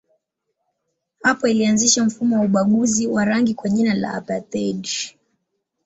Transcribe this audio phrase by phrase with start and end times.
[1.21, 4.87] Hapo ilianzisha mfumo wa ubaguzi wa rangi kwa jina la apartheid.